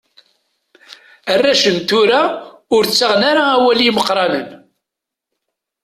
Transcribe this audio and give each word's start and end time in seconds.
Arrac 1.33 1.61
n 1.75 1.77
tura 1.87 2.21
ur 2.75 2.83
ttaɣen 2.85 3.23
ara 3.31 3.43
awal 3.55 3.79
i 3.81 3.85
yimeqqranen. 3.85 4.49